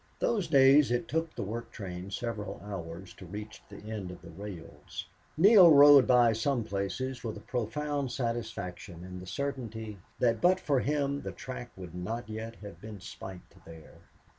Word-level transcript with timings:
Those 0.17 0.47
days 0.47 0.89
it 0.89 1.07
took 1.07 1.35
the 1.35 1.43
work 1.43 1.71
train 1.71 2.09
several 2.09 2.59
hours 2.65 3.13
to 3.13 3.25
reach 3.27 3.61
the 3.69 3.77
end 3.87 4.09
of 4.09 4.23
the 4.23 4.31
rails. 4.31 5.05
Neale 5.37 5.69
rode 5.69 6.07
by 6.07 6.33
some 6.33 6.63
places 6.63 7.23
with 7.23 7.37
a 7.37 7.41
profound 7.41 8.11
satisfaction 8.11 9.03
in 9.03 9.19
the 9.19 9.27
certainty 9.27 9.99
that 10.17 10.41
but 10.41 10.59
for 10.59 10.79
him 10.79 11.21
the 11.21 11.31
track 11.31 11.69
would 11.77 11.93
not 11.93 12.27
yet 12.29 12.55
have 12.63 12.81
been 12.81 12.99
spiked 12.99 13.63
there. 13.63 14.01